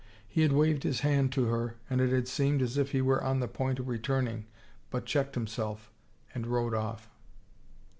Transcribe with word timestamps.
He 0.27 0.41
had 0.41 0.51
waved 0.51 0.81
his 0.81 1.01
hand 1.01 1.31
to 1.33 1.45
her 1.45 1.75
and 1.87 2.01
it 2.01 2.09
had 2.09 2.27
seemed 2.27 2.63
as 2.63 2.75
if 2.75 2.89
he 2.89 3.03
were 3.03 3.23
on 3.23 3.39
the 3.39 3.47
point 3.47 3.77
of 3.77 3.87
return 3.87 4.27
ing, 4.27 4.45
but 4.89 5.05
checked 5.05 5.35
himself, 5.35 5.91
and 6.33 6.47
rode 6.47 6.73
off. 6.73 7.11